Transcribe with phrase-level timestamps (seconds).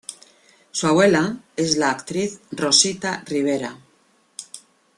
[0.71, 3.77] Su abuela es la actriz Rosita Rivera.